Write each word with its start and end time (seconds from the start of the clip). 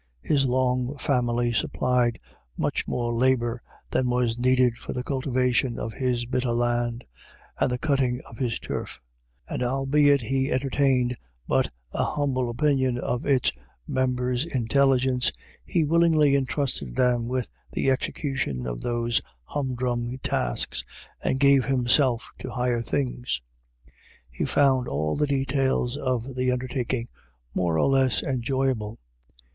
His 0.23 0.45
long 0.47 0.97
family 0.97 1.53
supplied 1.53 2.19
much 2.57 2.87
more 2.87 3.13
labour 3.13 3.61
than 3.91 4.09
was 4.09 4.35
needed 4.39 4.75
for 4.79 4.93
the 4.93 5.03
cultivation 5.03 5.77
of 5.77 5.93
his 5.93 6.25
bit 6.25 6.43
o' 6.43 6.53
land 6.55 7.05
and 7.59 7.69
the 7.71 7.77
cutting 7.77 8.19
of 8.21 8.39
his 8.39 8.57
turf; 8.57 8.99
and 9.47 9.61
albeit 9.61 10.21
he 10.21 10.51
entertained 10.51 11.15
but 11.47 11.69
an 11.93 12.03
humble 12.03 12.49
opinion 12.49 12.97
of 12.97 13.27
its 13.27 13.51
members' 13.87 14.43
intelligence, 14.43 15.31
he 15.63 15.83
willingly 15.83 16.35
entrusted 16.35 16.95
them 16.95 17.27
with 17.27 17.47
the 17.71 17.91
execution 17.91 18.65
of 18.65 18.81
those 18.81 19.21
humdrum 19.43 20.17
tasks, 20.23 20.83
and 21.23 21.39
gave 21.39 21.65
himself 21.65 22.31
to 22.39 22.49
higher 22.49 22.81
things. 22.81 23.39
He 24.31 24.45
found 24.45 24.87
all 24.87 25.15
the 25.15 25.27
details 25.27 25.95
of 25.95 26.35
the 26.35 26.51
undertaking 26.51 27.07
more 27.53 27.77
or 27.77 27.87
less 27.87 28.23
enjoyable. 28.23 28.97